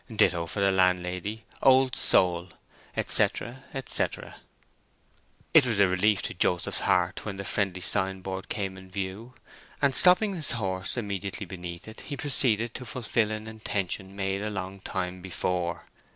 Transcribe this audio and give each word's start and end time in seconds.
Ditto 0.11 0.47
for 0.47 0.61
the 0.61 0.71
landlady, 0.71 1.45
"Old 1.61 1.95
Soul!" 1.95 2.49
etc., 2.97 3.63
etc. 3.71 4.37
It 5.53 5.67
was 5.67 5.79
a 5.79 5.87
relief 5.87 6.23
to 6.23 6.33
Joseph's 6.33 6.79
heart 6.79 7.23
when 7.23 7.37
the 7.37 7.45
friendly 7.45 7.81
signboard 7.81 8.49
came 8.49 8.77
in 8.79 8.89
view, 8.89 9.35
and, 9.79 9.93
stopping 9.93 10.33
his 10.33 10.53
horse 10.53 10.97
immediately 10.97 11.45
beneath 11.45 11.87
it, 11.87 12.01
he 12.01 12.17
proceeded 12.17 12.73
to 12.73 12.83
fulfil 12.83 13.29
an 13.29 13.45
intention 13.45 14.15
made 14.15 14.41
a 14.41 14.49
long 14.49 14.79
time 14.79 15.21
before. 15.21 15.85